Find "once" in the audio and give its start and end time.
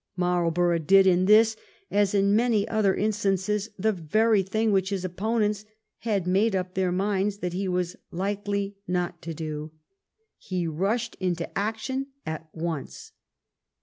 12.51-13.11